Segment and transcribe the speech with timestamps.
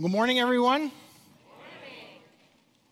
[0.00, 0.90] Good morning, everyone.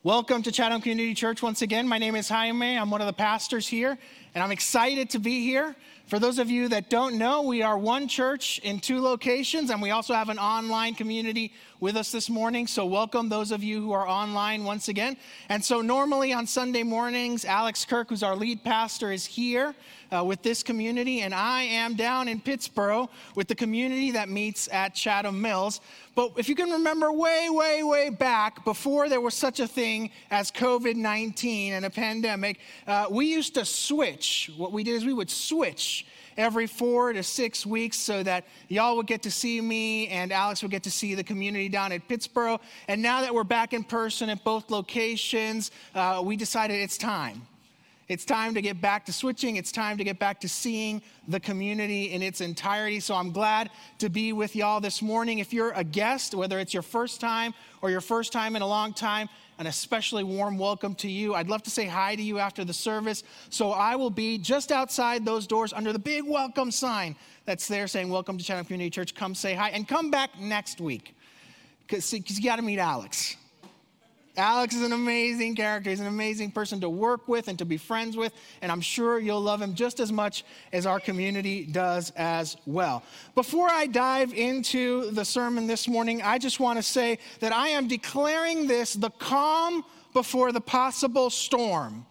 [0.03, 1.89] Welcome to Chatham Community Church once again.
[1.89, 2.77] My name is Jaime.
[2.77, 3.97] I'm one of the pastors here,
[4.35, 5.75] and I'm excited to be here.
[6.09, 9.83] For those of you that don't know, we are one church in two locations, and
[9.83, 12.67] we also have an online community with us this morning.
[12.67, 15.19] So, welcome those of you who are online once again.
[15.51, 19.75] And so, normally on Sunday mornings, Alex Kirk, who's our lead pastor, is here
[20.11, 24.69] uh, with this community, and I am down in Pittsboro with the community that meets
[24.73, 25.81] at Chatham Mills.
[26.15, 30.11] But if you can remember way, way, way back, before there was such a thing
[30.31, 34.18] as COVID 19 and a pandemic, uh, we used to switch.
[34.57, 38.97] What we did is we would switch every four to six weeks so that y'all
[38.97, 42.09] would get to see me and Alex would get to see the community down at
[42.09, 42.61] Pittsboro.
[42.87, 47.43] And now that we're back in person at both locations, uh, we decided it's time.
[48.09, 49.57] It's time to get back to switching.
[49.57, 53.01] It's time to get back to seeing the community in its entirety.
[53.01, 55.41] So I'm glad to be with y'all this morning.
[55.41, 58.67] If you're a guest, whether it's your first time or your first time in a
[58.67, 59.29] long time,
[59.59, 61.35] an especially warm welcome to you.
[61.35, 63.25] I'd love to say hi to you after the service.
[63.51, 67.89] So I will be just outside those doors under the big welcome sign that's there
[67.89, 69.15] saying, Welcome to Chatham Community Church.
[69.15, 71.15] Come say hi and come back next week
[71.87, 73.37] because you got to meet Alex.
[74.39, 75.91] Alex is an amazing character.
[75.91, 78.33] He's an amazing person to work with and to be friends with,
[78.63, 83.03] and I'm sure you'll love him just as much as our community does as well.
[83.35, 87.69] Before I dive into the sermon this morning, I just want to say that I
[87.69, 92.07] am declaring this the calm before the possible storm.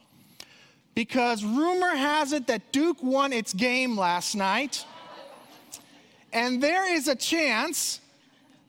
[0.95, 4.84] Because rumor has it that Duke won its game last night,
[6.34, 8.02] and there is a chance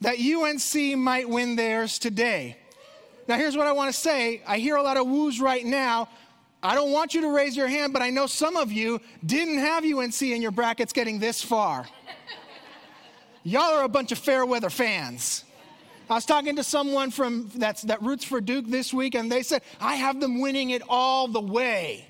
[0.00, 2.58] that UNC might win theirs today.
[3.29, 4.41] Now, here's what I want to say.
[4.47, 6.09] I hear a lot of woos right now.
[6.62, 9.59] I don't want you to raise your hand, but I know some of you didn't
[9.59, 11.87] have UNC in your brackets getting this far.
[13.45, 15.45] Y'all are a bunch of fair weather fans.
[16.09, 19.43] I was talking to someone from that's, that roots for Duke this week, and they
[19.43, 22.06] said, I have them winning it all the way.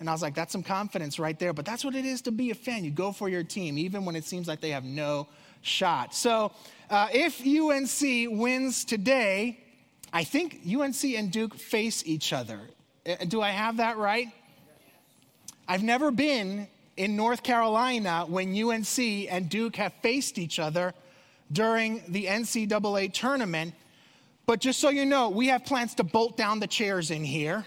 [0.00, 1.54] And I was like, that's some confidence right there.
[1.54, 2.84] But that's what it is to be a fan.
[2.84, 5.28] You go for your team, even when it seems like they have no
[5.62, 6.14] shot.
[6.14, 6.52] So
[6.90, 9.60] uh, if UNC wins today,
[10.16, 12.58] I think UNC and Duke face each other.
[13.06, 14.28] Uh, do I have that right?
[15.68, 20.94] I've never been in North Carolina when UNC and Duke have faced each other
[21.52, 23.74] during the NCAA tournament.
[24.46, 27.66] But just so you know, we have plans to bolt down the chairs in here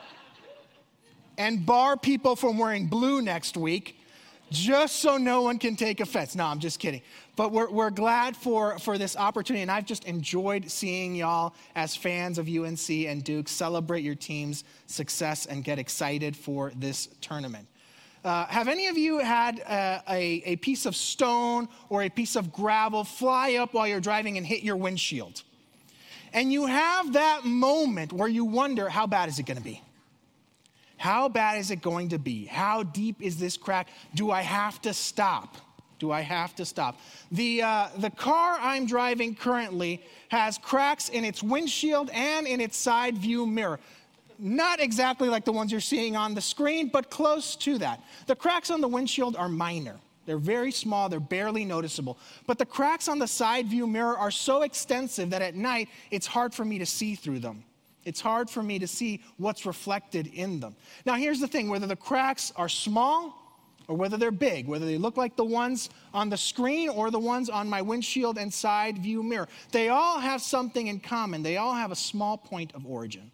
[1.38, 3.97] and bar people from wearing blue next week
[4.50, 6.34] just so no one can take offense.
[6.34, 7.02] No, I'm just kidding.
[7.36, 11.94] But we're, we're glad for, for this opportunity, and I've just enjoyed seeing y'all as
[11.94, 17.66] fans of UNC and Duke celebrate your team's success and get excited for this tournament.
[18.24, 22.34] Uh, have any of you had uh, a, a piece of stone or a piece
[22.34, 25.42] of gravel fly up while you're driving and hit your windshield?
[26.32, 29.82] And you have that moment where you wonder, how bad is it going to be?
[30.98, 32.44] How bad is it going to be?
[32.44, 33.88] How deep is this crack?
[34.14, 35.56] Do I have to stop?
[35.98, 36.98] Do I have to stop?
[37.32, 42.76] The, uh, the car I'm driving currently has cracks in its windshield and in its
[42.76, 43.80] side view mirror.
[44.40, 48.00] Not exactly like the ones you're seeing on the screen, but close to that.
[48.26, 49.96] The cracks on the windshield are minor.
[50.26, 52.18] They're very small, they're barely noticeable.
[52.46, 56.26] But the cracks on the side view mirror are so extensive that at night it's
[56.26, 57.64] hard for me to see through them.
[58.08, 60.74] It's hard for me to see what's reflected in them.
[61.04, 63.34] Now, here's the thing whether the cracks are small
[63.86, 67.18] or whether they're big, whether they look like the ones on the screen or the
[67.18, 71.42] ones on my windshield and side view mirror, they all have something in common.
[71.42, 73.30] They all have a small point of origin.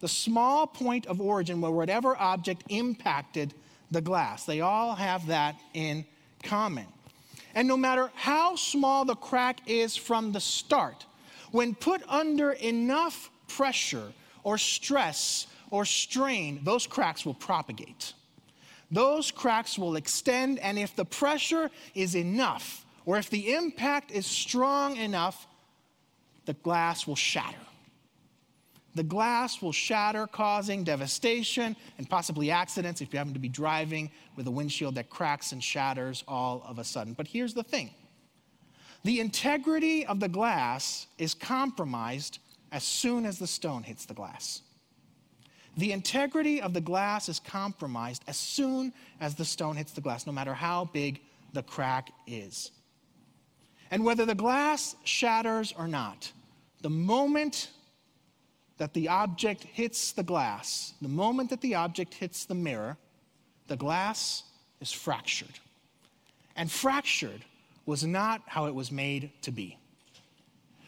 [0.00, 3.52] The small point of origin where whatever object impacted
[3.90, 6.06] the glass, they all have that in
[6.42, 6.86] common.
[7.54, 11.04] And no matter how small the crack is from the start,
[11.50, 14.12] when put under enough pressure
[14.42, 18.14] or stress or strain, those cracks will propagate.
[18.90, 24.26] Those cracks will extend, and if the pressure is enough, or if the impact is
[24.26, 25.46] strong enough,
[26.46, 27.56] the glass will shatter.
[28.96, 34.10] The glass will shatter, causing devastation and possibly accidents if you happen to be driving
[34.34, 37.12] with a windshield that cracks and shatters all of a sudden.
[37.12, 37.90] But here's the thing
[39.04, 42.40] the integrity of the glass is compromised
[42.72, 44.62] as soon as the stone hits the glass.
[45.76, 50.26] The integrity of the glass is compromised as soon as the stone hits the glass,
[50.26, 51.20] no matter how big
[51.52, 52.70] the crack is.
[53.90, 56.32] And whether the glass shatters or not,
[56.82, 57.70] the moment
[58.78, 62.96] that the object hits the glass, the moment that the object hits the mirror,
[63.66, 64.44] the glass
[64.80, 65.58] is fractured.
[66.56, 67.44] And fractured
[67.86, 69.78] was not how it was made to be.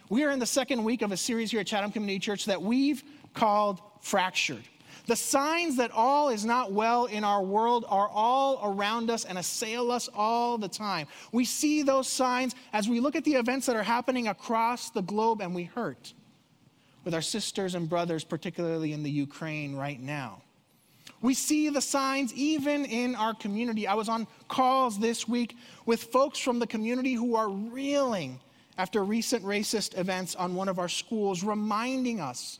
[0.09, 2.61] We are in the second week of a series here at Chatham Community Church that
[2.61, 3.03] we've
[3.35, 4.63] called Fractured.
[5.07, 9.39] The signs that all is not well in our world are all around us and
[9.39, 11.07] assail us all the time.
[11.33, 15.03] We see those signs as we look at the events that are happening across the
[15.03, 16.13] globe and we hurt
[17.05, 20.43] with our sisters and brothers, particularly in the Ukraine right now.
[21.21, 23.87] We see the signs even in our community.
[23.87, 25.57] I was on calls this week
[25.87, 28.41] with folks from the community who are reeling
[28.79, 32.59] after recent racist events on one of our schools, reminding us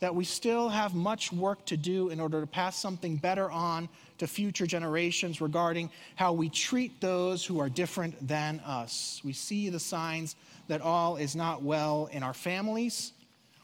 [0.00, 3.88] that we still have much work to do in order to pass something better on
[4.18, 9.20] to future generations regarding how we treat those who are different than us.
[9.24, 10.36] We see the signs
[10.68, 13.12] that all is not well in our families,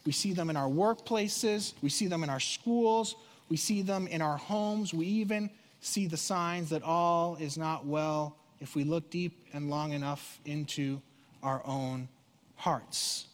[0.06, 3.16] we see them in our workplaces, we see them in our schools,
[3.48, 7.86] we see them in our homes, we even see the signs that all is not
[7.86, 11.00] well if we look deep and long enough into
[11.44, 12.08] our own
[12.56, 13.26] hearts.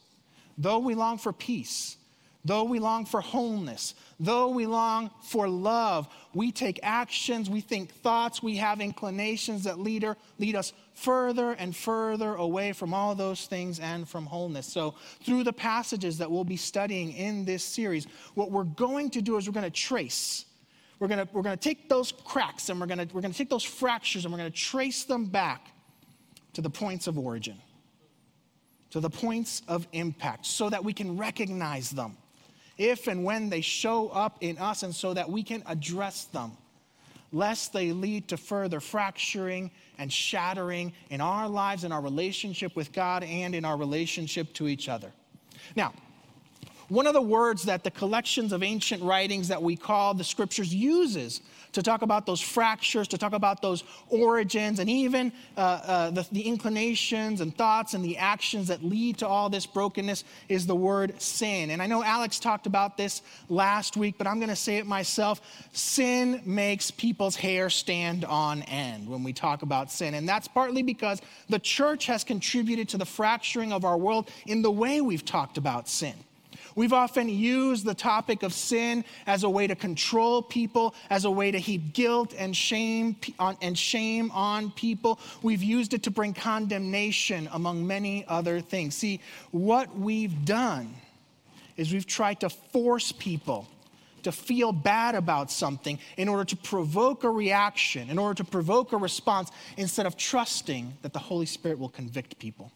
[0.58, 1.96] Though we long for peace,
[2.42, 7.92] Though we long for wholeness, though we long for love, we take actions, we think
[7.92, 13.14] thoughts, we have inclinations that lead, her, lead us further and further away from all
[13.14, 14.66] those things and from wholeness.
[14.66, 19.20] So, through the passages that we'll be studying in this series, what we're going to
[19.20, 20.46] do is we're going to trace.
[20.98, 23.38] We're going to, we're going to take those cracks and we're going we're going to
[23.38, 25.68] take those fractures and we're going to trace them back
[26.54, 27.58] to the points of origin,
[28.90, 32.16] to the points of impact, so that we can recognize them
[32.78, 36.52] if and when they show up in us, and so that we can address them,
[37.30, 42.90] lest they lead to further fracturing and shattering in our lives, in our relationship with
[42.92, 45.12] God, and in our relationship to each other.
[45.76, 45.92] Now,
[46.88, 50.74] one of the words that the collections of ancient writings that we call the scriptures
[50.74, 56.10] uses to talk about those fractures, to talk about those origins, and even uh, uh,
[56.10, 60.66] the, the inclinations and thoughts and the actions that lead to all this brokenness is
[60.66, 61.70] the word sin.
[61.70, 64.86] And I know Alex talked about this last week, but I'm going to say it
[64.86, 65.40] myself.
[65.72, 70.14] Sin makes people's hair stand on end when we talk about sin.
[70.14, 74.62] And that's partly because the church has contributed to the fracturing of our world in
[74.62, 76.14] the way we've talked about sin.
[76.74, 81.30] We've often used the topic of sin as a way to control people, as a
[81.30, 85.18] way to heap guilt and shame on, and shame on people.
[85.42, 88.94] We've used it to bring condemnation among many other things.
[88.94, 89.20] See,
[89.50, 90.94] what we've done
[91.76, 93.66] is we've tried to force people
[94.22, 98.92] to feel bad about something in order to provoke a reaction, in order to provoke
[98.92, 102.70] a response, instead of trusting that the Holy Spirit will convict people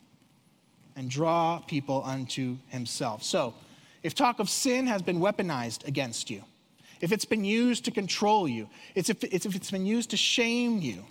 [0.97, 3.23] and draw people unto Himself.
[3.23, 3.55] So,
[4.05, 6.45] if talk of sin has been weaponized against you,
[7.01, 10.17] if it's been used to control you, it's if, it's if it's been used to
[10.17, 11.05] shame you,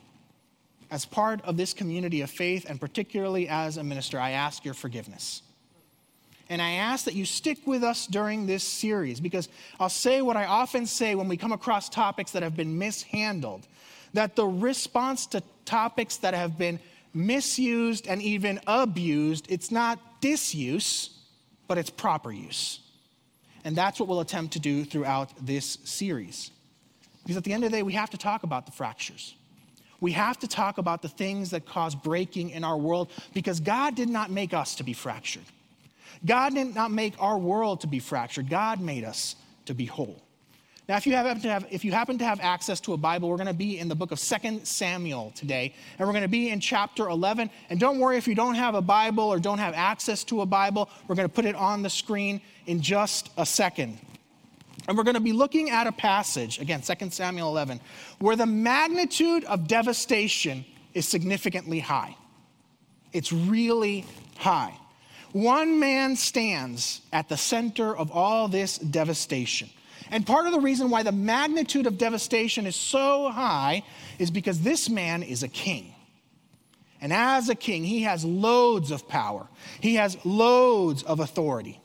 [0.91, 4.75] as part of this community of faith, and particularly as a minister, I ask your
[4.75, 5.41] forgiveness.
[6.49, 9.49] And I ask that you stick with us during this series because
[9.79, 13.67] I'll say what I often say when we come across topics that have been mishandled
[14.13, 16.79] that the response to topics that have been
[17.13, 21.09] misused and even abused, it's not disuse,
[21.67, 22.82] but it's proper use.
[23.63, 26.51] And that's what we'll attempt to do throughout this series.
[27.23, 29.35] Because at the end of the day, we have to talk about the fractures.
[30.01, 33.95] We have to talk about the things that cause breaking in our world because God
[33.95, 35.45] did not make us to be fractured.
[36.25, 38.49] God did not make our world to be fractured.
[38.49, 40.21] God made us to be whole.
[40.89, 43.29] Now, if you, happen to have, if you happen to have access to a Bible,
[43.29, 46.27] we're going to be in the book of 2 Samuel today, and we're going to
[46.27, 47.49] be in chapter 11.
[47.69, 50.45] And don't worry if you don't have a Bible or don't have access to a
[50.45, 53.97] Bible, we're going to put it on the screen in just a second.
[54.85, 57.79] And we're going to be looking at a passage, again, 2 Samuel 11,
[58.19, 62.17] where the magnitude of devastation is significantly high.
[63.13, 64.73] It's really high.
[65.31, 69.69] One man stands at the center of all this devastation.
[70.11, 73.83] And part of the reason why the magnitude of devastation is so high
[74.19, 75.93] is because this man is a king.
[77.01, 79.47] And as a king, he has loads of power,
[79.81, 81.79] he has loads of authority.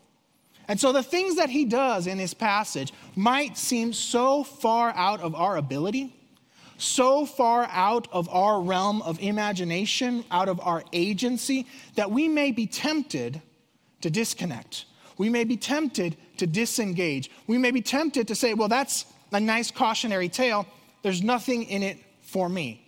[0.68, 5.20] And so the things that he does in this passage might seem so far out
[5.20, 6.14] of our ability,
[6.76, 12.52] so far out of our realm of imagination, out of our agency, that we may
[12.52, 13.40] be tempted
[14.02, 14.84] to disconnect.
[15.18, 17.30] We may be tempted to disengage.
[17.46, 20.66] We may be tempted to say, well, that's a nice cautionary tale.
[21.02, 22.84] There's nothing in it for me.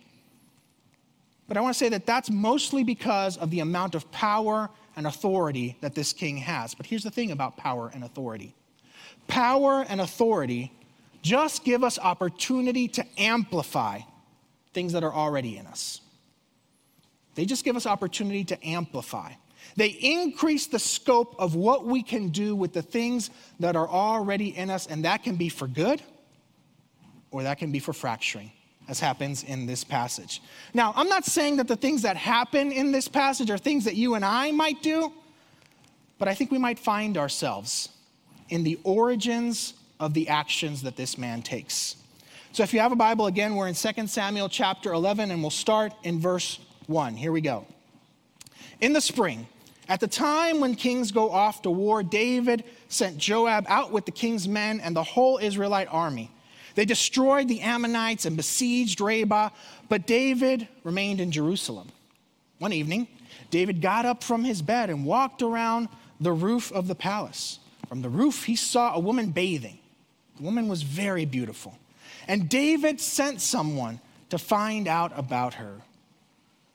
[1.47, 5.05] But I want to say that that's mostly because of the amount of power and
[5.05, 6.73] authority that this king has.
[6.73, 8.55] But here's the thing about power and authority
[9.27, 10.71] power and authority
[11.21, 13.99] just give us opportunity to amplify
[14.73, 16.01] things that are already in us.
[17.35, 19.33] They just give us opportunity to amplify.
[19.75, 24.55] They increase the scope of what we can do with the things that are already
[24.55, 26.01] in us, and that can be for good
[27.31, 28.51] or that can be for fracturing,
[28.89, 30.41] as happens in this passage.
[30.73, 33.95] Now, I'm not saying that the things that happen in this passage are things that
[33.95, 35.13] you and I might do,
[36.19, 37.89] but I think we might find ourselves
[38.49, 41.95] in the origins of the actions that this man takes.
[42.51, 45.51] So if you have a Bible, again, we're in 2 Samuel chapter 11, and we'll
[45.51, 47.15] start in verse 1.
[47.15, 47.65] Here we go.
[48.81, 49.47] In the spring,
[49.91, 54.13] at the time when kings go off to war, David sent Joab out with the
[54.13, 56.31] king's men and the whole Israelite army.
[56.75, 59.49] They destroyed the Ammonites and besieged Rabbah,
[59.89, 61.89] but David remained in Jerusalem.
[62.57, 63.05] One evening,
[63.49, 65.89] David got up from his bed and walked around
[66.21, 67.59] the roof of the palace.
[67.89, 69.77] From the roof, he saw a woman bathing.
[70.37, 71.77] The woman was very beautiful.
[72.29, 75.81] And David sent someone to find out about her.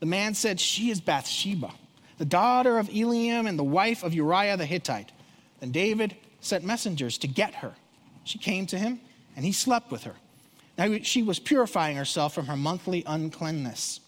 [0.00, 1.72] The man said, She is Bathsheba
[2.18, 5.12] the daughter of Eliam and the wife of Uriah the Hittite.
[5.60, 7.74] Then David sent messengers to get her.
[8.24, 9.00] She came to him,
[9.34, 10.14] and he slept with her.
[10.78, 14.00] Now she was purifying herself from her monthly uncleanness.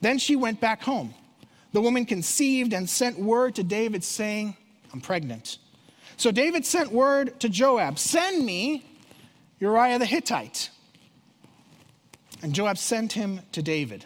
[0.00, 1.14] Then she went back home.
[1.72, 4.56] The woman conceived and sent word to David, saying,
[4.92, 5.58] I'm pregnant.
[6.16, 8.86] So David sent word to Joab, Send me
[9.58, 10.70] Uriah the Hittite.
[12.42, 14.04] And Joab sent him to David.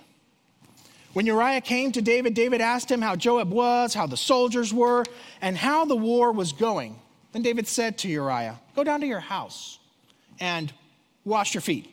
[1.12, 5.04] When Uriah came to David, David asked him how Joab was, how the soldiers were,
[5.40, 7.00] and how the war was going.
[7.32, 9.78] Then David said to Uriah, Go down to your house
[10.38, 10.72] and
[11.24, 11.92] wash your feet.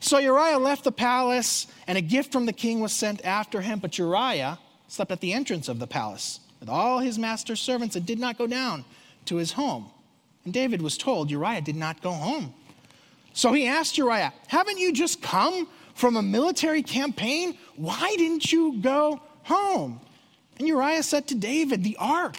[0.00, 3.78] So Uriah left the palace, and a gift from the king was sent after him.
[3.78, 4.58] But Uriah
[4.88, 8.38] slept at the entrance of the palace with all his master's servants and did not
[8.38, 8.84] go down
[9.26, 9.90] to his home.
[10.44, 12.54] And David was told Uriah did not go home.
[13.32, 17.58] So he asked Uriah, Haven't you just come from a military campaign?
[17.76, 20.00] Why didn't you go home?
[20.58, 22.36] And Uriah said to David, The ark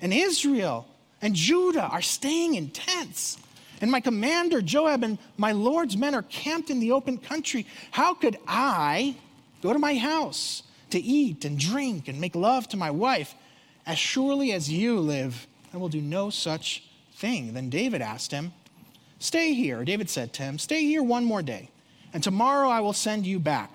[0.00, 0.86] and Israel
[1.22, 3.38] and Judah are staying in tents.
[3.80, 7.66] And my commander Joab and my Lord's men are camped in the open country.
[7.90, 9.16] How could I
[9.62, 13.34] go to my house to eat and drink and make love to my wife?
[13.86, 16.84] As surely as you live, I will do no such
[17.14, 17.52] thing.
[17.52, 18.52] Then David asked him,
[19.18, 19.84] Stay here.
[19.84, 21.70] David said to him, Stay here one more day
[22.16, 23.70] and tomorrow I will send you back.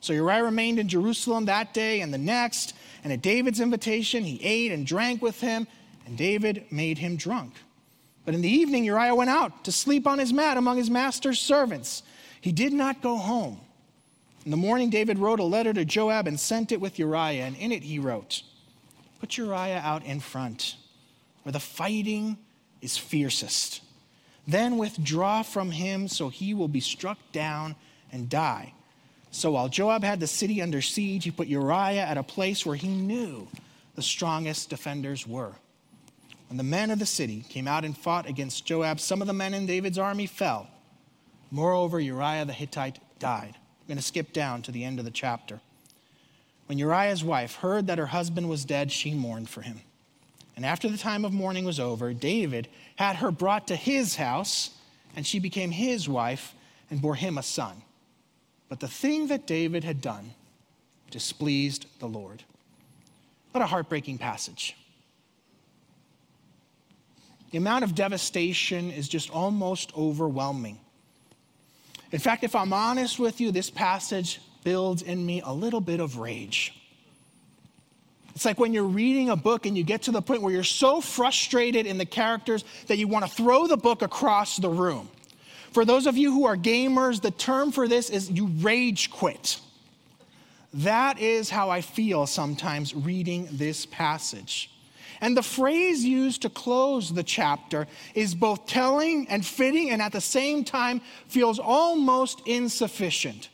[0.00, 2.74] So Uriah remained in Jerusalem that day and the next,
[3.04, 5.68] and at David's invitation, he ate and drank with him,
[6.04, 7.54] and David made him drunk.
[8.24, 11.38] But in the evening, Uriah went out to sleep on his mat among his master's
[11.38, 12.02] servants.
[12.40, 13.60] He did not go home.
[14.44, 17.56] In the morning, David wrote a letter to Joab and sent it with Uriah, and
[17.56, 18.42] in it he wrote,
[19.20, 20.74] Put Uriah out in front,
[21.44, 22.38] where the fighting
[22.82, 23.82] is fiercest.
[24.46, 27.76] Then withdraw from him, so he will be struck down
[28.14, 28.72] and die.
[29.30, 32.76] So while Joab had the city under siege, he put Uriah at a place where
[32.76, 33.48] he knew
[33.96, 35.52] the strongest defenders were.
[36.48, 39.32] When the men of the city came out and fought against Joab, some of the
[39.32, 40.68] men in David's army fell.
[41.50, 43.56] Moreover, Uriah the Hittite died.
[43.56, 45.60] I'm going to skip down to the end of the chapter.
[46.66, 49.80] When Uriah's wife heard that her husband was dead, she mourned for him.
[50.56, 54.70] And after the time of mourning was over, David had her brought to his house,
[55.16, 56.54] and she became his wife
[56.90, 57.82] and bore him a son.
[58.74, 60.32] But the thing that David had done
[61.08, 62.42] displeased the Lord.
[63.52, 64.76] What a heartbreaking passage.
[67.52, 70.80] The amount of devastation is just almost overwhelming.
[72.10, 76.00] In fact, if I'm honest with you, this passage builds in me a little bit
[76.00, 76.74] of rage.
[78.34, 80.64] It's like when you're reading a book and you get to the point where you're
[80.64, 85.08] so frustrated in the characters that you want to throw the book across the room.
[85.74, 89.58] For those of you who are gamers, the term for this is you rage quit.
[90.72, 94.70] That is how I feel sometimes reading this passage.
[95.20, 100.12] And the phrase used to close the chapter is both telling and fitting, and at
[100.12, 103.48] the same time feels almost insufficient.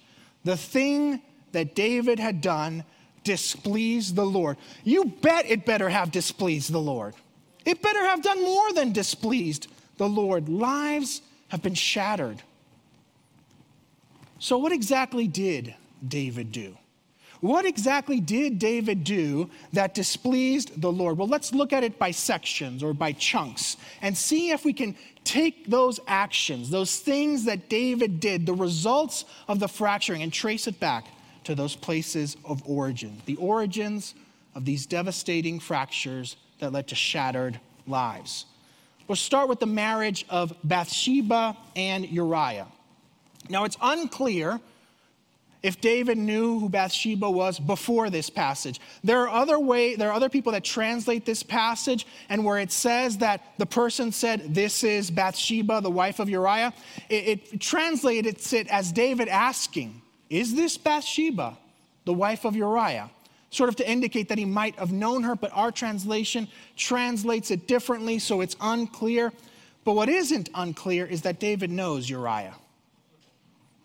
[0.44, 1.22] The thing
[1.52, 2.84] that David had done
[3.24, 4.58] displeased the Lord.
[4.84, 7.14] You bet it better have displeased the Lord.
[7.64, 10.50] It better have done more than displeased the Lord.
[10.50, 12.42] Lives have been shattered.
[14.38, 15.74] So, what exactly did
[16.06, 16.76] David do?
[17.40, 21.16] What exactly did David do that displeased the Lord?
[21.16, 24.94] Well, let's look at it by sections or by chunks and see if we can
[25.24, 30.66] take those actions, those things that David did, the results of the fracturing, and trace
[30.66, 31.06] it back
[31.44, 34.14] to those places of origin, the origins
[34.54, 38.44] of these devastating fractures that led to shattered lives.
[39.10, 42.68] We'll start with the marriage of Bathsheba and Uriah.
[43.48, 44.60] Now, it's unclear
[45.64, 48.80] if David knew who Bathsheba was before this passage.
[49.02, 52.70] There are other way there are other people that translate this passage and where it
[52.70, 56.72] says that the person said this is Bathsheba the wife of Uriah
[57.08, 61.58] it, it translates it as David asking is this Bathsheba
[62.04, 63.10] the wife of Uriah
[63.50, 67.66] sort of to indicate that he might have known her but our translation translates it
[67.66, 69.32] differently so it's unclear
[69.84, 72.54] but what isn't unclear is that David knows Uriah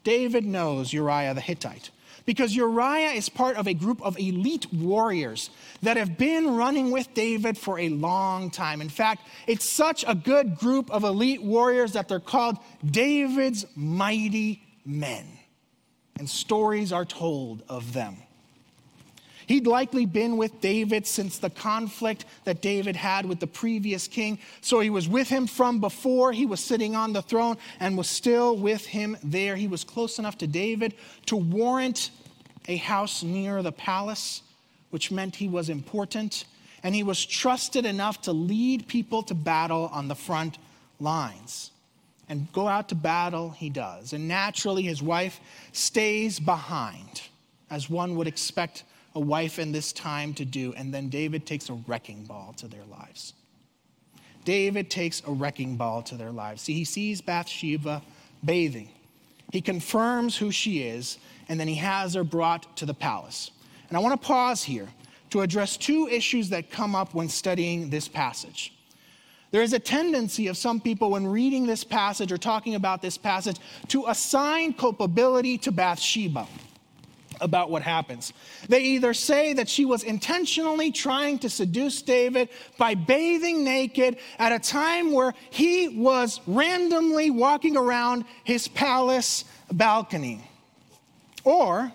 [0.04, 1.90] David knows Uriah the Hittite
[2.26, 5.50] because Uriah is part of a group of elite warriors
[5.82, 8.82] that have been running with David for a long time.
[8.82, 14.64] In fact, it's such a good group of elite warriors that they're called David's mighty
[14.86, 15.26] men.
[16.18, 18.18] And stories are told of them.
[19.48, 24.40] He'd likely been with David since the conflict that David had with the previous king.
[24.62, 28.08] So he was with him from before he was sitting on the throne and was
[28.08, 29.56] still with him there.
[29.56, 30.96] He was close enough to David
[31.28, 32.10] to warrant
[32.68, 34.42] a house near the palace,
[34.90, 36.46] which meant he was important.
[36.84, 40.58] And he was trusted enough to lead people to battle on the front
[41.00, 41.72] lines.
[42.28, 44.14] And go out to battle, he does.
[44.14, 45.40] And naturally, his wife
[45.72, 47.22] stays behind,
[47.70, 48.84] as one would expect
[49.16, 50.74] a wife in this time to do.
[50.74, 53.34] And then David takes a wrecking ball to their lives.
[54.44, 56.62] David takes a wrecking ball to their lives.
[56.62, 58.04] See, he sees Bathsheba
[58.44, 58.90] bathing.
[59.52, 61.18] He confirms who she is,
[61.50, 63.52] and then he has her brought to the palace.
[63.88, 64.88] And I want to pause here
[65.32, 68.74] to address two issues that come up when studying this passage.
[69.52, 73.18] There is a tendency of some people, when reading this passage or talking about this
[73.18, 73.58] passage,
[73.88, 76.48] to assign culpability to Bathsheba
[77.42, 78.34] about what happens.
[78.68, 84.52] They either say that she was intentionally trying to seduce David by bathing naked at
[84.52, 90.50] a time where he was randomly walking around his palace balcony.
[91.44, 91.92] Or,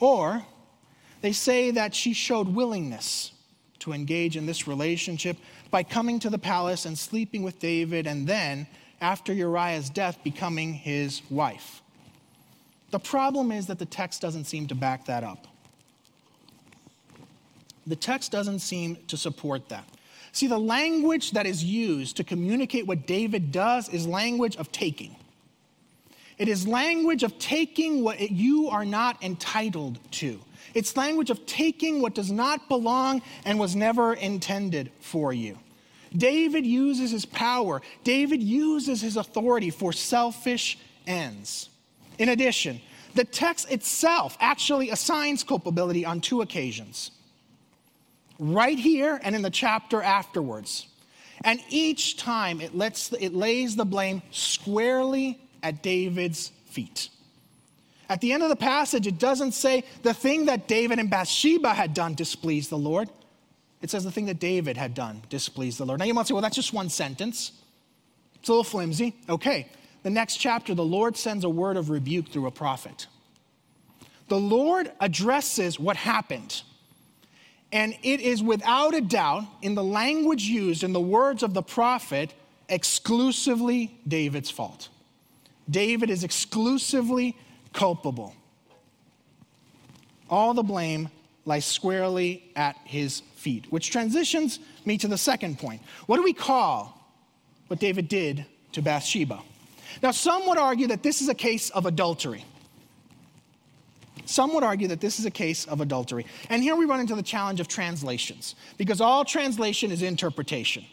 [0.00, 0.44] or
[1.20, 3.32] they say that she showed willingness
[3.80, 5.36] to engage in this relationship
[5.70, 8.66] by coming to the palace and sleeping with David and then,
[9.00, 11.82] after Uriah's death, becoming his wife.
[12.90, 15.46] The problem is that the text doesn't seem to back that up.
[17.86, 19.84] The text doesn't seem to support that.
[20.32, 25.16] See, the language that is used to communicate what David does is language of taking.
[26.36, 30.40] It is language of taking what you are not entitled to.
[30.74, 35.58] It's language of taking what does not belong and was never intended for you.
[36.16, 41.70] David uses his power, David uses his authority for selfish ends.
[42.18, 42.80] In addition,
[43.14, 47.10] the text itself actually assigns culpability on two occasions
[48.38, 50.86] right here and in the chapter afterwards.
[51.44, 57.10] And each time it, lets, it lays the blame squarely at David's feet.
[58.08, 61.74] At the end of the passage, it doesn't say the thing that David and Bathsheba
[61.74, 63.08] had done displeased the Lord.
[63.82, 66.00] It says the thing that David had done displeased the Lord.
[66.00, 67.52] Now you might say, well, that's just one sentence.
[68.36, 69.14] It's a little flimsy.
[69.28, 69.68] Okay,
[70.02, 73.06] the next chapter, the Lord sends a word of rebuke through a prophet.
[74.28, 76.62] The Lord addresses what happened.
[77.72, 81.62] And it is without a doubt, in the language used, in the words of the
[81.62, 82.32] prophet,
[82.68, 84.88] exclusively David's fault.
[85.68, 87.36] David is exclusively
[87.72, 88.34] culpable.
[90.30, 91.10] All the blame
[91.44, 95.82] lies squarely at his feet, which transitions me to the second point.
[96.06, 96.94] What do we call
[97.68, 99.40] what David did to Bathsheba?
[100.02, 102.44] Now, some would argue that this is a case of adultery.
[104.24, 106.26] Some would argue that this is a case of adultery.
[106.50, 110.84] And here we run into the challenge of translations, because all translation is interpretation.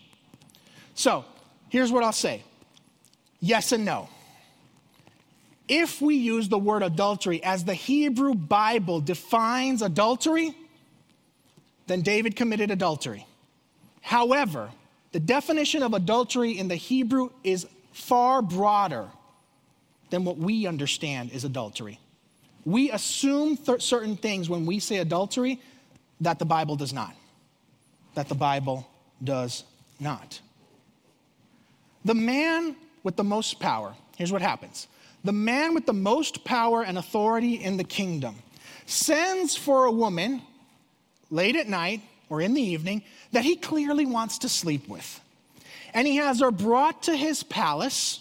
[0.94, 1.26] So,
[1.70, 2.44] here's what I'll say
[3.42, 4.10] yes and no.
[5.68, 10.56] If we use the word adultery as the Hebrew Bible defines adultery,
[11.88, 13.26] then David committed adultery.
[14.02, 14.72] However,
[15.12, 19.08] the definition of adultery in the Hebrew is far broader
[20.10, 21.98] than what we understand is adultery.
[22.66, 25.62] We assume th- certain things when we say adultery
[26.20, 27.16] that the Bible does not.
[28.16, 28.86] That the Bible
[29.24, 29.64] does
[29.98, 30.42] not.
[32.04, 34.88] The man with the most power, here's what happens
[35.24, 38.36] the man with the most power and authority in the kingdom
[38.86, 40.42] sends for a woman
[41.32, 45.22] late at night or in the evening that he clearly wants to sleep with
[45.96, 48.20] and he has her brought to his palace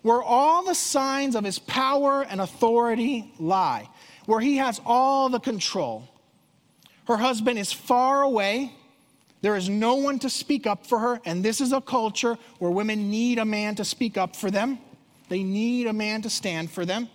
[0.00, 3.88] where all the signs of his power and authority lie,
[4.26, 6.08] where he has all the control.
[7.06, 8.72] Her husband is far away.
[9.42, 12.70] There is no one to speak up for her, and this is a culture where
[12.70, 14.78] women need a man to speak up for them.
[15.28, 17.08] They need a man to stand for them.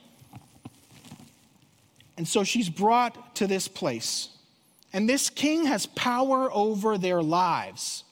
[2.17, 4.29] And so she's brought to this place.
[4.93, 8.03] And this king has power over their lives.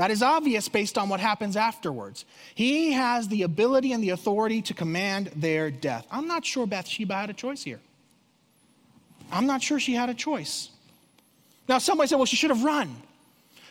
[0.00, 2.24] That is obvious based on what happens afterwards.
[2.54, 6.06] He has the ability and the authority to command their death.
[6.10, 7.80] I'm not sure Bathsheba had a choice here.
[9.30, 10.70] I'm not sure she had a choice.
[11.68, 12.96] Now, somebody said, well, she should have run.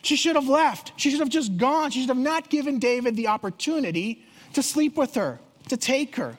[0.03, 0.91] She should have left.
[0.97, 1.89] She should have just gone.
[1.89, 5.39] She should have not given David the opportunity to sleep with her,
[5.69, 6.37] to take her.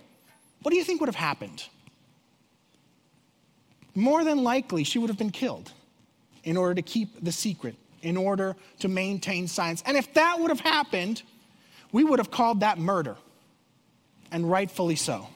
[0.62, 1.64] What do you think would have happened?
[3.96, 5.72] More than likely, she would have been killed
[6.44, 9.83] in order to keep the secret, in order to maintain science.
[9.87, 11.23] And if that would have happened,
[11.93, 13.17] we would have called that murder,
[14.31, 15.29] and rightfully so.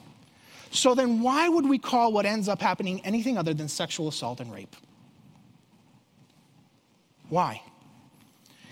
[0.71, 4.39] So then, why would we call what ends up happening anything other than sexual assault
[4.39, 4.75] and rape?
[7.29, 7.61] Why?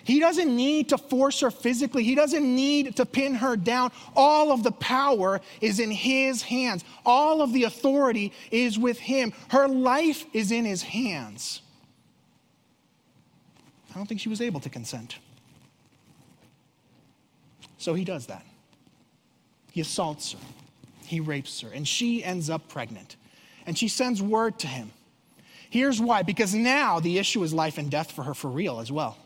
[0.03, 2.03] He doesn't need to force her physically.
[2.03, 3.91] He doesn't need to pin her down.
[4.15, 6.83] All of the power is in his hands.
[7.05, 9.31] All of the authority is with him.
[9.49, 11.61] Her life is in his hands.
[13.93, 15.17] I don't think she was able to consent.
[17.77, 18.45] So he does that.
[19.71, 20.39] He assaults her,
[21.05, 23.15] he rapes her, and she ends up pregnant.
[23.65, 24.91] And she sends word to him.
[25.69, 28.91] Here's why because now the issue is life and death for her for real as
[28.91, 29.17] well.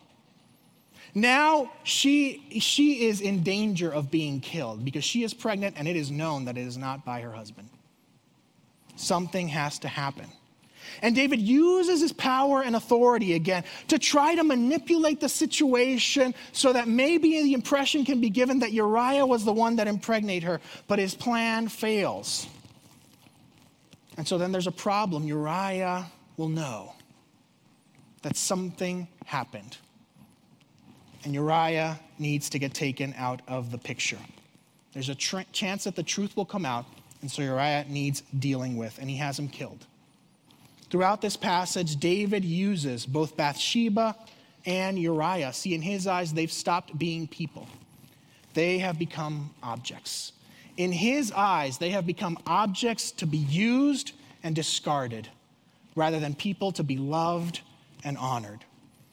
[1.14, 5.96] Now she, she is in danger of being killed because she is pregnant and it
[5.96, 7.70] is known that it is not by her husband.
[8.96, 10.28] Something has to happen.
[11.02, 16.73] And David uses his power and authority again to try to manipulate the situation so
[16.73, 20.62] that maybe the impression can be given that Uriah was the one that impregnated her,
[20.88, 22.47] but his plan fails.
[24.17, 25.26] And so then there's a problem.
[25.26, 26.06] Uriah
[26.38, 26.93] will know
[28.23, 29.78] that something happened
[31.28, 34.17] and Uriah needs to get taken out of the picture.
[34.93, 36.86] There's a tr- chance that the truth will come out,
[37.21, 39.86] and so Uriah needs dealing with, and he has him killed.
[40.89, 44.15] Throughout this passage, David uses both Bathsheba
[44.65, 45.54] and Uriah.
[45.54, 47.67] See, in his eyes, they've stopped being people,
[48.54, 50.34] they have become objects.
[50.78, 54.12] In his eyes, they have become objects to be used
[54.43, 55.28] and discarded
[55.95, 57.62] rather than people to be loved
[58.04, 58.63] and honored.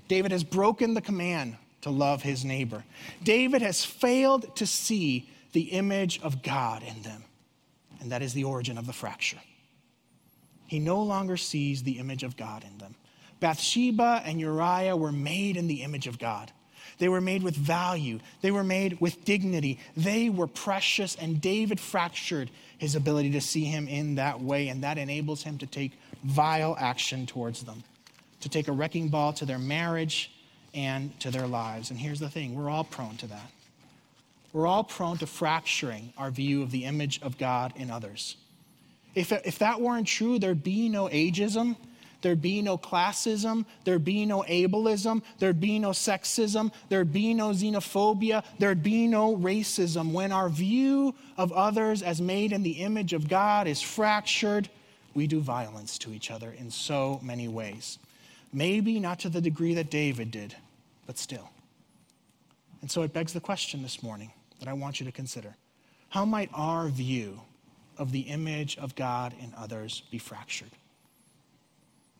[0.06, 2.84] David has broken the command to love his neighbor.
[3.22, 7.24] David has failed to see the image of God in them,
[8.00, 9.38] and that is the origin of the fracture.
[10.66, 12.94] He no longer sees the image of God in them.
[13.40, 16.50] Bathsheba and Uriah were made in the image of God.
[16.98, 18.20] They were made with value.
[18.40, 19.80] They were made with dignity.
[19.96, 24.84] They were precious, and David fractured his ability to see him in that way, and
[24.84, 27.82] that enables him to take vile action towards them,
[28.40, 30.30] to take a wrecking ball to their marriage,
[30.74, 31.90] and to their lives.
[31.90, 33.50] And here's the thing we're all prone to that.
[34.52, 38.36] We're all prone to fracturing our view of the image of God in others.
[39.14, 41.76] If, if that weren't true, there'd be no ageism,
[42.22, 47.50] there'd be no classism, there'd be no ableism, there'd be no sexism, there'd be no
[47.50, 50.12] xenophobia, there'd be no racism.
[50.12, 54.68] When our view of others as made in the image of God is fractured,
[55.14, 57.98] we do violence to each other in so many ways.
[58.52, 60.56] Maybe not to the degree that David did,
[61.06, 61.50] but still.
[62.80, 65.56] And so it begs the question this morning that I want you to consider
[66.08, 67.40] How might our view
[67.98, 70.70] of the image of God in others be fractured?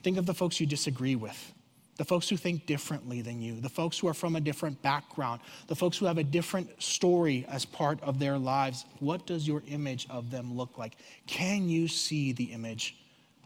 [0.02, 1.54] Think of the folks you disagree with,
[1.96, 5.40] the folks who think differently than you, the folks who are from a different background,
[5.66, 8.84] the folks who have a different story as part of their lives.
[9.00, 10.96] What does your image of them look like?
[11.26, 12.96] Can you see the image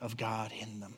[0.01, 0.95] of God in them?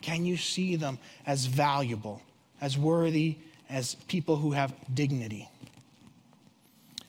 [0.00, 2.22] Can you see them as valuable,
[2.60, 3.36] as worthy,
[3.68, 5.48] as people who have dignity.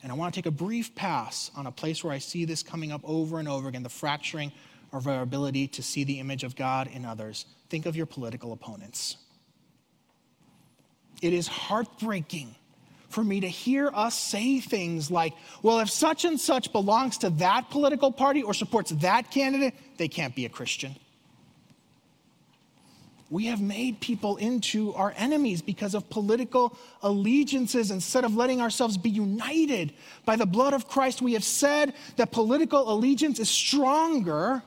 [0.06, 2.62] And I want to take a brief pass on a place where I see this
[2.62, 4.52] coming up over and over again the fracturing
[4.94, 7.48] of our ability to see the image of God in others.
[7.72, 9.18] Think of your political opponents.
[11.24, 12.54] It is heartbreaking
[13.10, 17.32] for me to hear us say things like, well, if such and such belongs to
[17.32, 20.96] that political party or supports that candidate, they can't be a Christian
[23.36, 28.95] we have made people into our enemies because of political allegiances instead of letting ourselves
[28.95, 29.91] be united
[30.24, 31.21] by the blood of Christ.
[31.21, 34.63] We have said that political allegiance is stronger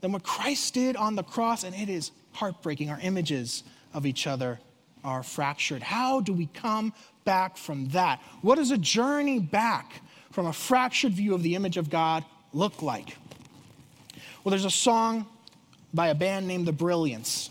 [0.00, 2.90] than what Christ did on the cross, and it is heartbreaking.
[2.90, 3.62] Our images
[3.94, 4.58] of each other
[5.04, 5.84] are fractured.
[5.84, 6.92] How do we come
[7.24, 8.20] back from that?
[8.42, 10.02] What does a journey back
[10.32, 13.16] from a fractured view of the image of God look like?
[14.42, 15.24] Well, there's a song
[15.94, 17.50] by a band named The Brilliance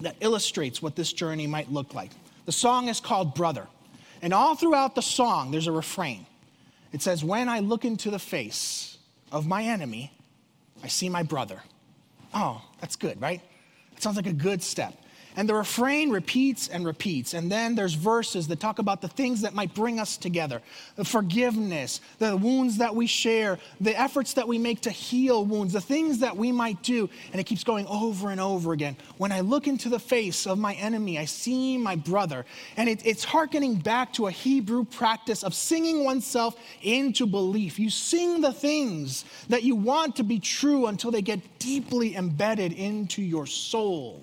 [0.00, 2.10] that illustrates what this journey might look like.
[2.46, 3.66] The song is called Brother.
[4.22, 6.26] And all throughout the song, there's a refrain.
[6.92, 8.98] It says, When I look into the face
[9.32, 10.12] of my enemy,
[10.82, 11.62] I see my brother.
[12.34, 13.40] Oh, that's good, right?
[13.94, 14.94] That sounds like a good step.
[15.36, 17.34] And the refrain repeats and repeats.
[17.34, 20.62] And then there's verses that talk about the things that might bring us together
[20.96, 25.72] the forgiveness, the wounds that we share, the efforts that we make to heal wounds,
[25.72, 27.08] the things that we might do.
[27.32, 28.96] And it keeps going over and over again.
[29.18, 32.44] When I look into the face of my enemy, I see my brother.
[32.76, 37.78] And it, it's hearkening back to a Hebrew practice of singing oneself into belief.
[37.78, 42.72] You sing the things that you want to be true until they get deeply embedded
[42.72, 44.22] into your soul.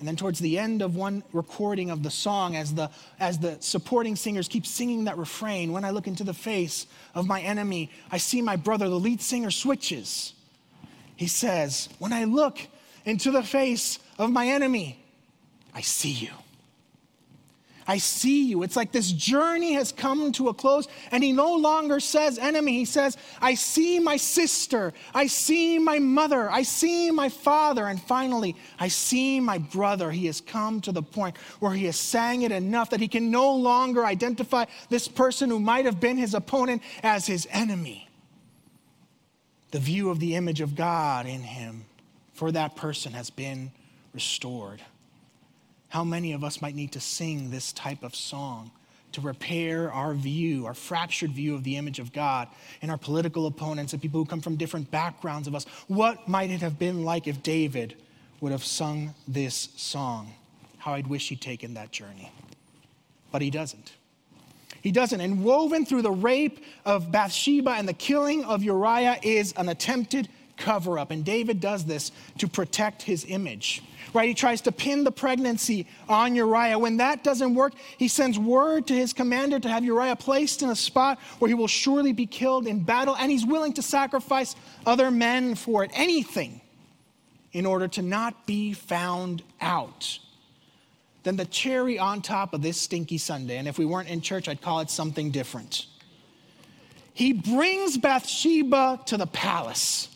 [0.00, 3.58] And then towards the end of one recording of the song, as the, as the
[3.60, 7.90] supporting singers keep singing that refrain, when I look into the face of my enemy,
[8.10, 10.32] I see my brother, the lead singer switches.
[11.16, 12.58] He says, When I look
[13.04, 15.04] into the face of my enemy,
[15.74, 16.30] I see you.
[17.90, 18.62] I see you.
[18.62, 22.74] It's like this journey has come to a close, and he no longer says enemy.
[22.74, 24.92] He says, I see my sister.
[25.12, 26.48] I see my mother.
[26.48, 27.88] I see my father.
[27.88, 30.12] And finally, I see my brother.
[30.12, 33.32] He has come to the point where he has sang it enough that he can
[33.32, 38.08] no longer identify this person who might have been his opponent as his enemy.
[39.72, 41.86] The view of the image of God in him
[42.34, 43.72] for that person has been
[44.14, 44.80] restored.
[45.90, 48.70] How many of us might need to sing this type of song
[49.12, 52.46] to repair our view, our fractured view of the image of God
[52.80, 55.66] and our political opponents and people who come from different backgrounds of us?
[55.88, 57.96] What might it have been like if David
[58.40, 60.32] would have sung this song?
[60.78, 62.30] How I'd wish he'd taken that journey.
[63.32, 63.92] But he doesn't.
[64.82, 65.20] He doesn't.
[65.20, 70.28] And woven through the rape of Bathsheba and the killing of Uriah is an attempted
[70.60, 71.10] cover up.
[71.10, 73.82] And David does this to protect his image.
[74.14, 74.28] Right?
[74.28, 76.78] He tries to pin the pregnancy on Uriah.
[76.78, 80.70] When that doesn't work, he sends word to his commander to have Uriah placed in
[80.70, 84.54] a spot where he will surely be killed in battle, and he's willing to sacrifice
[84.86, 86.60] other men for it, anything,
[87.52, 90.18] in order to not be found out.
[91.22, 94.48] Then the cherry on top of this stinky sundae, and if we weren't in church,
[94.48, 95.86] I'd call it something different.
[97.12, 100.08] He brings Bathsheba to the palace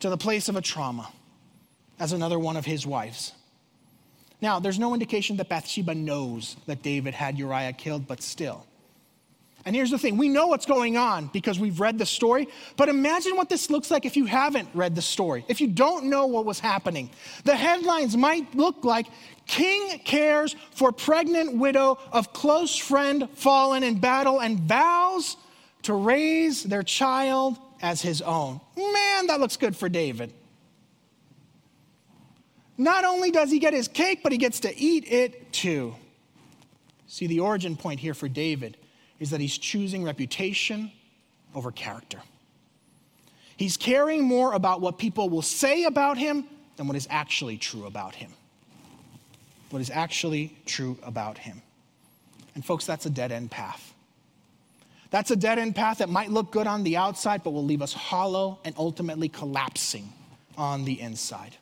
[0.00, 1.10] to the place of a trauma
[1.98, 3.32] as another one of his wives.
[4.40, 8.66] Now, there's no indication that Bathsheba knows that David had Uriah killed, but still.
[9.66, 12.88] And here's the thing we know what's going on because we've read the story, but
[12.88, 16.26] imagine what this looks like if you haven't read the story, if you don't know
[16.26, 17.10] what was happening.
[17.44, 19.06] The headlines might look like
[19.46, 25.36] King cares for pregnant widow of close friend fallen in battle and vows
[25.82, 28.60] to raise their child as his own.
[28.76, 30.32] Man, that looks good for David.
[32.76, 35.94] Not only does he get his cake, but he gets to eat it too.
[37.06, 38.76] See, the origin point here for David
[39.18, 40.90] is that he's choosing reputation
[41.54, 42.20] over character.
[43.56, 47.84] He's caring more about what people will say about him than what is actually true
[47.84, 48.30] about him.
[49.68, 51.60] What is actually true about him.
[52.54, 53.89] And, folks, that's a dead end path.
[55.10, 57.82] That's a dead end path that might look good on the outside, but will leave
[57.82, 60.12] us hollow and ultimately collapsing
[60.56, 61.56] on the inside.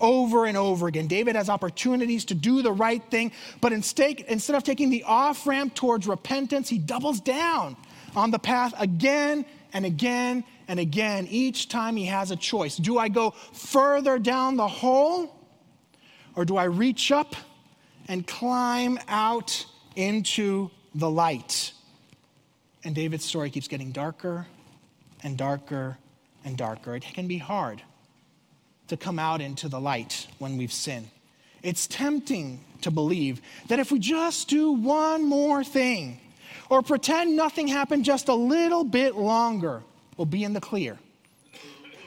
[0.00, 4.64] Over and over again, David has opportunities to do the right thing, but instead, of
[4.64, 7.76] taking the off ramp towards repentance, he doubles down
[8.16, 11.26] on the path again and again and again.
[11.30, 15.34] Each time he has a choice do I go further down the hole,
[16.34, 17.36] or do I reach up
[18.08, 21.72] and climb out into the light?
[22.84, 24.46] And David's story keeps getting darker
[25.22, 25.98] and darker
[26.44, 26.96] and darker.
[26.96, 27.82] It can be hard
[28.88, 31.08] to come out into the light when we've sinned.
[31.62, 36.20] It's tempting to believe that if we just do one more thing
[36.68, 39.82] or pretend nothing happened just a little bit longer,
[40.16, 40.98] we'll be in the clear.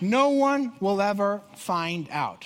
[0.01, 2.45] No one will ever find out.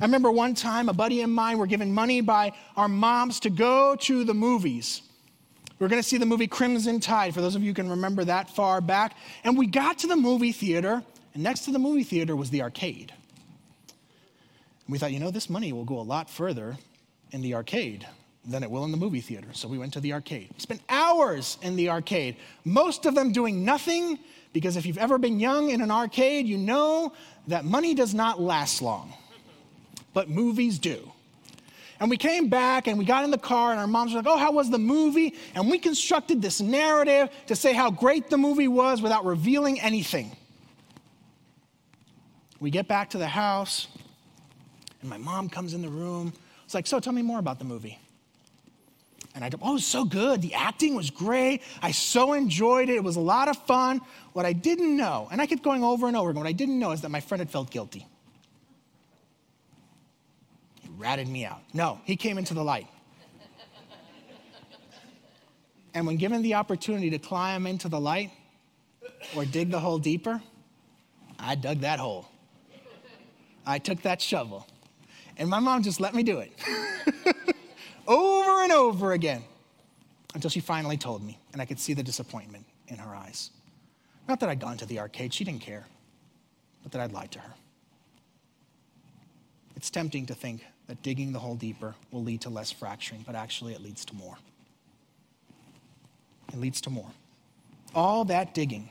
[0.00, 3.50] I remember one time a buddy of mine were given money by our moms to
[3.50, 5.02] go to the movies.
[5.80, 7.88] We are going to see the movie Crimson Tide, for those of you who can
[7.88, 9.16] remember that far back.
[9.44, 12.60] And we got to the movie theater, and next to the movie theater was the
[12.60, 13.14] arcade.
[14.84, 16.76] And we thought, you know, this money will go a lot further
[17.30, 18.06] in the arcade
[18.44, 19.48] than it will in the movie theater.
[19.52, 20.50] So we went to the arcade.
[20.52, 24.18] We spent hours in the arcade, most of them doing nothing,
[24.52, 27.14] because if you've ever been young in an arcade, you know
[27.46, 29.14] that money does not last long,
[30.12, 31.10] but movies do.
[32.00, 34.26] And we came back and we got in the car, and our moms were like,
[34.26, 35.34] Oh, how was the movie?
[35.54, 40.34] And we constructed this narrative to say how great the movie was without revealing anything.
[42.58, 43.86] We get back to the house,
[45.02, 46.32] and my mom comes in the room.
[46.64, 47.98] It's like, So tell me more about the movie.
[49.34, 50.42] And I, go, oh, it was so good.
[50.42, 51.62] The acting was great.
[51.80, 52.96] I so enjoyed it.
[52.96, 54.00] It was a lot of fun.
[54.32, 56.78] What I didn't know, and I kept going over and over again, what I didn't
[56.78, 58.06] know is that my friend had felt guilty.
[61.00, 61.62] Ratted me out.
[61.72, 62.86] No, he came into the light.
[65.94, 68.30] and when given the opportunity to climb into the light
[69.34, 70.42] or dig the hole deeper,
[71.38, 72.28] I dug that hole.
[73.64, 74.66] I took that shovel.
[75.38, 76.52] And my mom just let me do it
[78.06, 79.42] over and over again
[80.34, 83.50] until she finally told me, and I could see the disappointment in her eyes.
[84.28, 85.86] Not that I'd gone to the arcade, she didn't care,
[86.82, 87.54] but that I'd lied to her.
[89.76, 93.36] It's tempting to think that digging the hole deeper will lead to less fracturing, but
[93.36, 94.36] actually it leads to more.
[96.52, 97.06] It leads to more.
[97.94, 98.90] All that digging,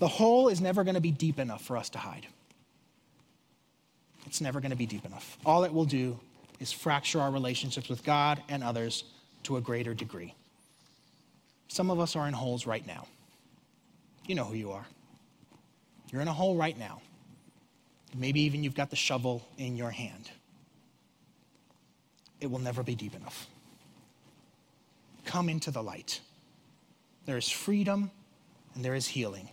[0.00, 2.26] the hole is never going to be deep enough for us to hide.
[4.26, 5.38] It's never going to be deep enough.
[5.46, 6.18] All it will do
[6.58, 9.04] is fracture our relationships with God and others
[9.44, 10.34] to a greater degree.
[11.68, 13.06] Some of us are in holes right now.
[14.26, 14.86] You know who you are.
[16.10, 17.00] You're in a hole right now.
[18.12, 20.32] Maybe even you've got the shovel in your hand.
[22.40, 23.46] It will never be deep enough.
[25.24, 26.20] Come into the light.
[27.24, 28.10] There is freedom
[28.74, 29.48] and there is healing,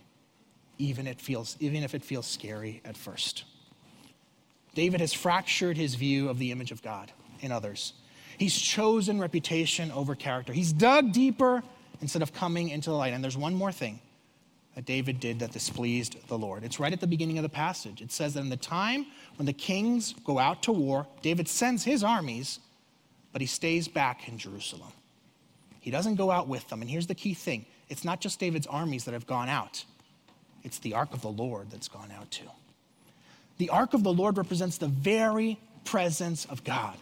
[0.78, 3.44] even, it feels, even if it feels scary at first.
[4.74, 7.94] David has fractured his view of the image of God in others.
[8.38, 10.52] He's chosen reputation over character.
[10.52, 11.62] He's dug deeper
[12.00, 13.12] instead of coming into the light.
[13.12, 14.00] And there's one more thing
[14.74, 16.64] that David did that displeased the Lord.
[16.64, 18.02] It's right at the beginning of the passage.
[18.02, 21.84] It says that in the time when the kings go out to war, David sends
[21.84, 22.58] his armies,
[23.34, 24.92] but he stays back in Jerusalem.
[25.80, 26.80] He doesn't go out with them.
[26.80, 29.84] And here's the key thing it's not just David's armies that have gone out,
[30.62, 32.48] it's the ark of the Lord that's gone out too.
[33.58, 36.96] The ark of the Lord represents the very presence of God.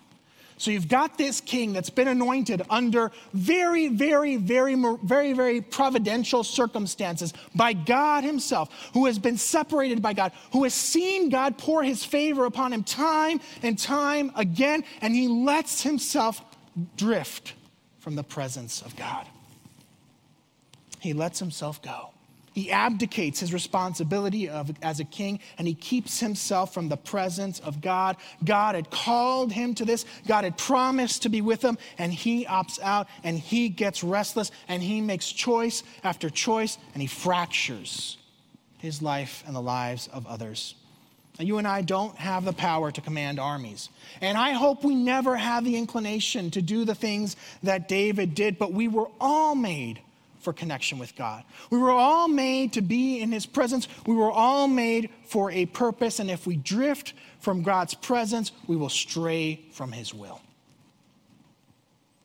[0.62, 6.44] So you've got this king that's been anointed under very, very, very, very, very providential
[6.44, 11.82] circumstances by God himself, who has been separated by God, who has seen God pour
[11.82, 16.40] his favor upon him time and time again, and he lets himself
[16.96, 17.54] drift
[17.98, 19.26] from the presence of God.
[21.00, 22.10] He lets himself go.
[22.52, 27.60] He abdicates his responsibility of, as a king and he keeps himself from the presence
[27.60, 28.16] of God.
[28.44, 32.44] God had called him to this, God had promised to be with him, and he
[32.44, 38.18] opts out and he gets restless and he makes choice after choice and he fractures
[38.78, 40.74] his life and the lives of others.
[41.38, 43.88] Now, you and I don't have the power to command armies.
[44.20, 48.58] And I hope we never have the inclination to do the things that David did,
[48.58, 50.00] but we were all made
[50.42, 51.44] for connection with God.
[51.70, 53.88] We were all made to be in His presence.
[54.06, 56.18] We were all made for a purpose.
[56.18, 60.40] And if we drift from God's presence, we will stray from His will.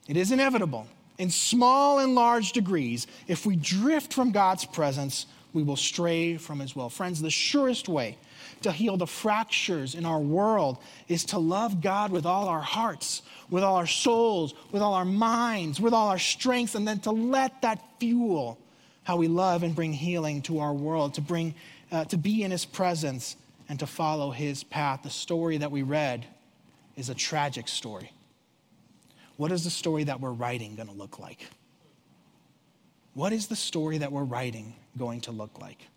[0.08, 0.88] It is inevitable.
[1.18, 5.26] In small and large degrees, if we drift from God's presence,
[5.58, 6.88] we will stray from His will.
[6.88, 8.16] Friends, the surest way
[8.62, 13.24] to heal the fractures in our world is to love God with all our hearts,
[13.50, 17.12] with all our souls, with all our minds, with all our strengths, and then to
[17.12, 18.60] let that fuel
[19.02, 21.56] how we love and bring healing to our world, to bring,
[21.92, 23.36] uh, to be in His presence
[23.68, 25.02] and to follow His path.
[25.02, 26.24] The story that we read
[26.96, 28.12] is a tragic story.
[29.38, 31.48] What is the story that we're writing going to look like?
[33.16, 35.88] What is the story that we're writing going to look like?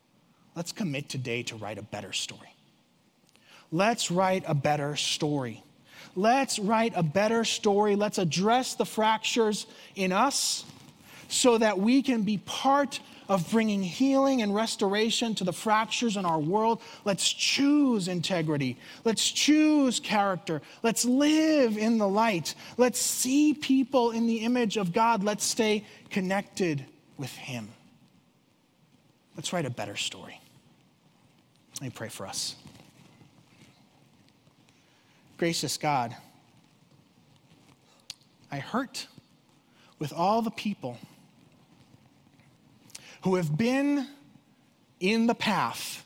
[0.54, 2.54] Let's commit today to write a better story.
[3.72, 5.62] Let's write a better story.
[6.16, 7.94] Let's write a better story.
[7.94, 10.64] Let's address the fractures in us
[11.28, 16.24] so that we can be part of bringing healing and restoration to the fractures in
[16.24, 16.82] our world.
[17.04, 18.76] Let's choose integrity.
[19.04, 20.60] Let's choose character.
[20.82, 22.56] Let's live in the light.
[22.76, 25.22] Let's see people in the image of God.
[25.22, 26.84] Let's stay connected
[27.16, 27.68] with Him.
[29.40, 30.38] Let's write a better story.
[31.76, 32.56] Let me pray for us.
[35.38, 36.14] Gracious God,
[38.52, 39.06] I hurt
[39.98, 40.98] with all the people
[43.22, 44.08] who have been
[45.00, 46.04] in the path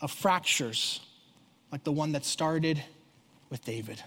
[0.00, 1.00] of fractures
[1.72, 2.80] like the one that started
[3.50, 4.00] with David.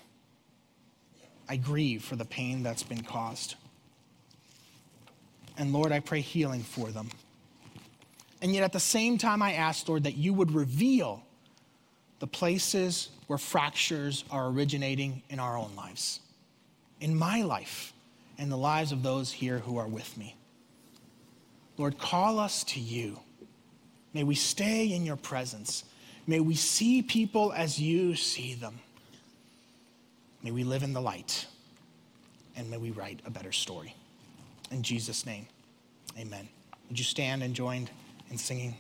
[1.49, 3.55] I grieve for the pain that's been caused.
[5.57, 7.09] And Lord, I pray healing for them.
[8.41, 11.23] And yet at the same time, I ask, Lord, that you would reveal
[12.19, 16.19] the places where fractures are originating in our own lives,
[17.01, 17.93] in my life,
[18.37, 20.35] and the lives of those here who are with me.
[21.77, 23.19] Lord, call us to you.
[24.13, 25.83] May we stay in your presence.
[26.25, 28.79] May we see people as you see them.
[30.43, 31.45] May we live in the light.
[32.57, 33.95] and may we write a better story.
[34.71, 35.45] In Jesus' name,
[36.17, 36.49] amen.
[36.89, 37.87] Would you stand and join
[38.31, 38.75] in singing?